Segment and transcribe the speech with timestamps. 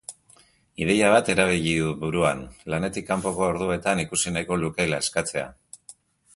[0.85, 2.41] Ideia bat erabili du buruan,
[2.75, 5.49] lanetik kanpoko orduetan ikusi nahiko lukeela eskatzea.